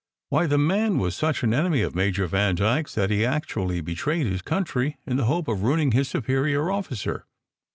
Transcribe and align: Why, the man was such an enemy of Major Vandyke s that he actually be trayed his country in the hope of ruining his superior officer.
Why, 0.29 0.47
the 0.47 0.57
man 0.57 0.97
was 0.97 1.13
such 1.15 1.43
an 1.43 1.53
enemy 1.53 1.83
of 1.83 1.93
Major 1.93 2.25
Vandyke 2.25 2.87
s 2.87 2.95
that 2.95 3.11
he 3.11 3.23
actually 3.23 3.81
be 3.81 3.93
trayed 3.93 4.25
his 4.25 4.41
country 4.41 4.97
in 5.05 5.17
the 5.17 5.25
hope 5.25 5.47
of 5.47 5.61
ruining 5.61 5.91
his 5.91 6.07
superior 6.07 6.71
officer. 6.71 7.27